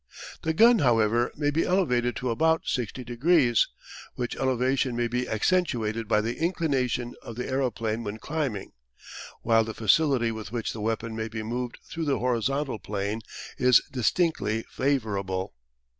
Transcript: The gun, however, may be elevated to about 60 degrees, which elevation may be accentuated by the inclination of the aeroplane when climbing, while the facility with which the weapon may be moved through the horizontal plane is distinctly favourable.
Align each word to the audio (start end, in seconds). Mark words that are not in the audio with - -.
The 0.41 0.53
gun, 0.55 0.79
however, 0.79 1.31
may 1.35 1.51
be 1.51 1.63
elevated 1.63 2.15
to 2.15 2.31
about 2.31 2.63
60 2.65 3.03
degrees, 3.03 3.67
which 4.15 4.35
elevation 4.35 4.95
may 4.95 5.07
be 5.07 5.29
accentuated 5.29 6.07
by 6.07 6.21
the 6.21 6.37
inclination 6.39 7.13
of 7.21 7.35
the 7.35 7.47
aeroplane 7.47 8.03
when 8.03 8.17
climbing, 8.17 8.71
while 9.43 9.63
the 9.63 9.75
facility 9.75 10.31
with 10.31 10.51
which 10.51 10.73
the 10.73 10.81
weapon 10.81 11.15
may 11.15 11.27
be 11.27 11.43
moved 11.43 11.77
through 11.87 12.05
the 12.05 12.17
horizontal 12.17 12.79
plane 12.79 13.21
is 13.59 13.79
distinctly 13.91 14.65
favourable. 14.71 15.53